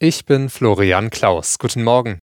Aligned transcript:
Ich 0.00 0.24
bin 0.24 0.48
Florian 0.48 1.10
Klaus. 1.10 1.58
Guten 1.58 1.82
Morgen. 1.82 2.20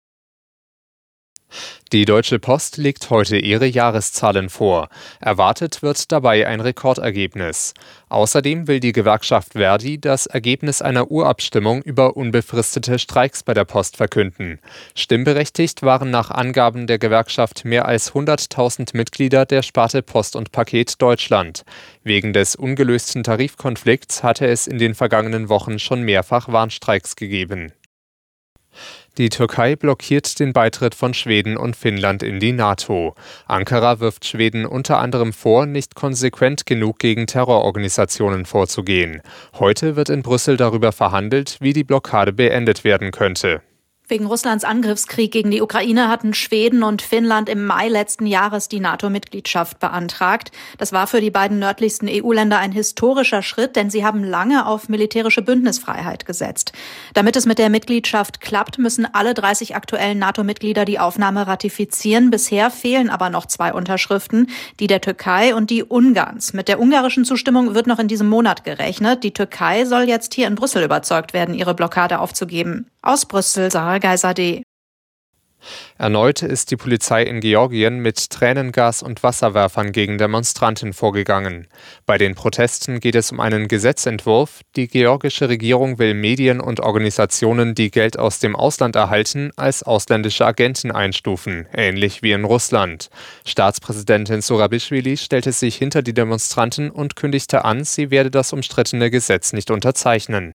Die 1.91 2.03
Deutsche 2.03 2.39
Post 2.39 2.77
legt 2.77 3.09
heute 3.09 3.37
ihre 3.37 3.65
Jahreszahlen 3.65 4.49
vor. 4.49 4.89
Erwartet 5.21 5.81
wird 5.81 6.11
dabei 6.11 6.45
ein 6.45 6.59
Rekordergebnis. 6.59 7.73
Außerdem 8.09 8.67
will 8.67 8.79
die 8.79 8.91
Gewerkschaft 8.91 9.53
Verdi 9.53 10.01
das 10.01 10.25
Ergebnis 10.25 10.81
einer 10.81 11.09
Urabstimmung 11.09 11.81
über 11.83 12.17
unbefristete 12.17 12.99
Streiks 12.99 13.43
bei 13.43 13.53
der 13.53 13.65
Post 13.65 13.97
verkünden. 13.97 14.59
Stimmberechtigt 14.93 15.83
waren 15.83 16.09
nach 16.09 16.31
Angaben 16.31 16.87
der 16.87 16.99
Gewerkschaft 16.99 17.63
mehr 17.63 17.85
als 17.85 18.13
100.000 18.13 18.89
Mitglieder 18.97 19.45
der 19.45 19.61
Sparte 19.61 20.01
Post 20.01 20.35
und 20.35 20.51
Paket 20.51 21.01
Deutschland. 21.01 21.63
Wegen 22.03 22.33
des 22.33 22.55
ungelösten 22.55 23.23
Tarifkonflikts 23.23 24.23
hatte 24.23 24.47
es 24.47 24.67
in 24.67 24.79
den 24.79 24.95
vergangenen 24.95 25.49
Wochen 25.49 25.79
schon 25.79 26.01
mehrfach 26.01 26.49
Warnstreiks 26.49 27.15
gegeben. 27.15 27.71
Die 29.17 29.29
Türkei 29.29 29.77
blockiert 29.77 30.39
den 30.41 30.51
Beitritt 30.51 30.93
von 30.93 31.13
Schweden 31.13 31.55
und 31.55 31.77
Finnland 31.77 32.21
in 32.21 32.41
die 32.41 32.51
NATO. 32.51 33.15
Ankara 33.47 34.01
wirft 34.01 34.25
Schweden 34.25 34.65
unter 34.65 34.99
anderem 34.99 35.31
vor, 35.31 35.65
nicht 35.65 35.95
konsequent 35.95 36.65
genug 36.65 36.99
gegen 36.99 37.25
Terrororganisationen 37.25 38.45
vorzugehen. 38.45 39.21
Heute 39.57 39.95
wird 39.95 40.09
in 40.09 40.21
Brüssel 40.21 40.57
darüber 40.57 40.91
verhandelt, 40.91 41.57
wie 41.61 41.71
die 41.71 41.85
Blockade 41.85 42.33
beendet 42.33 42.83
werden 42.83 43.11
könnte. 43.11 43.61
Wegen 44.07 44.27
Russlands 44.27 44.63
Angriffskrieg 44.63 45.31
gegen 45.31 45.49
die 45.49 45.63
Ukraine 45.63 46.09
hatten 46.09 46.35
Schweden 46.35 46.83
und 46.83 47.01
Finnland 47.01 47.49
im 47.49 47.65
Mai 47.65 47.87
letzten 47.89 48.27
Jahres 48.27 48.69
die 48.69 48.79
NATO-Mitgliedschaft 48.79 49.79
beantragt. 49.79 50.51
Das 50.77 50.93
war 50.93 51.07
für 51.07 51.21
die 51.21 51.31
beiden 51.31 51.57
nördlichsten 51.57 52.07
EU-Länder 52.07 52.59
ein 52.59 52.71
historischer 52.71 53.41
Schritt, 53.41 53.75
denn 53.75 53.89
sie 53.89 54.05
haben 54.05 54.23
lange 54.23 54.67
auf 54.67 54.89
militärische 54.89 55.41
Bündnisfreiheit 55.41 56.27
gesetzt. 56.27 56.71
Damit 57.15 57.35
es 57.35 57.47
mit 57.47 57.57
der 57.57 57.71
Mitgliedschaft 57.71 58.41
klappt, 58.41 58.77
müssen 58.77 59.07
alle 59.11 59.33
30 59.33 59.75
aktuellen 59.75 60.19
NATO-Mitglieder 60.19 60.85
die 60.85 60.99
Aufnahme 60.99 61.47
ratifizieren. 61.47 62.29
Bisher 62.29 62.69
fehlen 62.69 63.09
aber 63.09 63.31
noch 63.31 63.47
zwei 63.47 63.73
Unterschriften, 63.73 64.51
die 64.79 64.85
der 64.85 65.01
Türkei 65.01 65.55
und 65.55 65.71
die 65.71 65.83
Ungarns. 65.83 66.53
Mit 66.53 66.67
der 66.67 66.79
ungarischen 66.79 67.25
Zustimmung 67.25 67.73
wird 67.73 67.87
noch 67.87 67.97
in 67.97 68.07
diesem 68.07 68.29
Monat 68.29 68.65
gerechnet. 68.65 69.23
Die 69.23 69.33
Türkei 69.33 69.85
soll 69.85 70.03
jetzt 70.03 70.35
hier 70.35 70.45
in 70.45 70.53
Brüssel 70.53 70.83
überzeugt 70.83 71.33
werden, 71.33 71.55
ihre 71.55 71.73
Blockade 71.73 72.19
aufzugeben. 72.19 72.85
Aus 73.01 73.25
Brüssel, 73.27 73.71
Sarah 73.71 73.94
Geiser.de. 73.99 74.61
Erneut 75.97 76.41
ist 76.41 76.71
die 76.71 76.75
Polizei 76.75 77.23
in 77.23 77.39
Georgien 77.39 77.99
mit 77.99 78.29
Tränengas 78.29 79.01
und 79.01 79.23
Wasserwerfern 79.23 79.91
gegen 79.91 80.17
Demonstranten 80.17 80.93
vorgegangen. 80.93 81.67
Bei 82.05 82.17
den 82.17 82.35
Protesten 82.35 82.99
geht 82.99 83.15
es 83.15 83.31
um 83.31 83.39
einen 83.39 83.67
Gesetzentwurf. 83.67 84.61
Die 84.75 84.87
georgische 84.87 85.49
Regierung 85.49 85.97
will 85.97 86.13
Medien 86.13 86.59
und 86.59 86.79
Organisationen, 86.81 87.75
die 87.75 87.91
Geld 87.91 88.19
aus 88.19 88.39
dem 88.39 88.55
Ausland 88.55 88.95
erhalten, 88.95 89.51
als 89.55 89.83
ausländische 89.83 90.45
Agenten 90.45 90.91
einstufen, 90.91 91.67
ähnlich 91.73 92.21
wie 92.21 92.31
in 92.31 92.45
Russland. 92.45 93.09
Staatspräsidentin 93.45 94.41
Sorabischwili 94.41 95.17
stellte 95.17 95.51
sich 95.51 95.75
hinter 95.77 96.01
die 96.01 96.13
Demonstranten 96.13 96.91
und 96.91 97.15
kündigte 97.15 97.65
an, 97.65 97.83
sie 97.83 98.11
werde 98.11 98.31
das 98.31 98.53
umstrittene 98.53 99.09
Gesetz 99.09 99.53
nicht 99.53 99.71
unterzeichnen. 99.71 100.51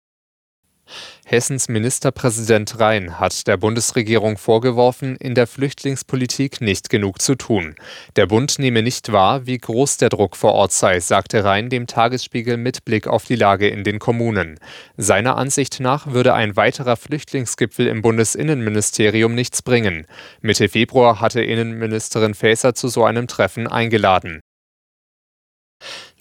Hessens 1.25 1.69
Ministerpräsident 1.69 2.79
Rhein 2.79 3.19
hat 3.19 3.47
der 3.49 3.57
Bundesregierung 3.57 4.39
vorgeworfen, 4.39 5.17
in 5.17 5.35
der 5.35 5.47
Flüchtlingspolitik 5.47 6.61
nicht 6.61 6.89
genug 6.89 7.21
zu 7.21 7.35
tun. 7.35 7.75
Der 8.15 8.27
Bund 8.27 8.59
nehme 8.59 8.83
nicht 8.83 9.11
wahr, 9.11 9.45
wie 9.45 9.59
groß 9.59 9.97
der 9.97 10.09
Druck 10.09 10.37
vor 10.37 10.53
Ort 10.53 10.73
sei, 10.73 11.01
sagte 11.01 11.43
Rhein 11.43 11.69
dem 11.69 11.87
Tagesspiegel 11.87 12.57
mit 12.57 12.85
Blick 12.85 13.09
auf 13.09 13.25
die 13.25 13.35
Lage 13.35 13.69
in 13.69 13.83
den 13.83 13.99
Kommunen. 13.99 14.61
Seiner 14.97 15.37
Ansicht 15.37 15.81
nach 15.81 16.07
würde 16.07 16.35
ein 16.35 16.55
weiterer 16.55 16.97
Flüchtlingsgipfel 16.97 17.89
im 17.89 18.03
Bundesinnenministerium 18.03 19.35
nichts 19.35 19.63
bringen. 19.63 20.07
Mitte 20.43 20.69
Februar 20.69 21.21
hatte 21.21 21.43
Innenministerin 21.43 22.35
Faeser 22.35 22.75
zu 22.75 22.87
so 22.87 23.05
einem 23.05 23.27
Treffen 23.27 23.67
eingeladen. 23.67 24.43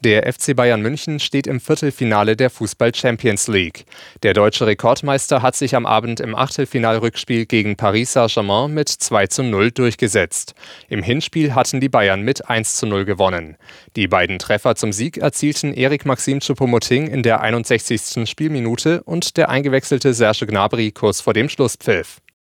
Der 0.05 0.31
FC 0.31 0.55
Bayern 0.55 0.83
München 0.83 1.19
steht 1.19 1.47
im 1.47 1.59
Viertelfinale 1.59 2.35
der 2.35 2.51
Fußball 2.51 2.93
Champions 2.93 3.47
League. 3.47 3.85
Der 4.21 4.35
deutsche 4.35 4.67
Rekordmeister 4.67 5.41
hat 5.41 5.55
sich 5.55 5.75
am 5.75 5.87
Abend 5.87 6.19
im 6.19 6.35
Achtelfinalrückspiel 6.35 7.47
gegen 7.47 7.75
Paris 7.75 8.13
Saint-Germain 8.13 8.71
mit 8.71 8.87
2 8.87 9.25
zu 9.25 9.41
0 9.41 9.71
durchgesetzt. 9.71 10.53
Im 10.89 11.01
Hinspiel 11.01 11.55
hatten 11.55 11.79
die 11.79 11.89
Bayern 11.89 12.21
mit 12.21 12.47
1 12.47 12.75
zu 12.75 12.85
0 12.85 13.05
gewonnen. 13.05 13.57
Die 13.95 14.07
beiden 14.07 14.37
Treffer 14.37 14.75
zum 14.75 14.93
Sieg 14.93 15.17
erzielten 15.17 15.73
Erik 15.73 16.05
Maxim 16.05 16.37
Choupo-Moting 16.37 17.07
in 17.07 17.23
der 17.23 17.41
61. 17.41 18.29
Spielminute 18.29 19.01
und 19.01 19.37
der 19.37 19.49
eingewechselte 19.49 20.13
Serge 20.13 20.45
Gnabry 20.45 20.91
kurz 20.91 21.21
vor 21.21 21.33
dem 21.33 21.49
Schlusspfiff. 21.49 22.21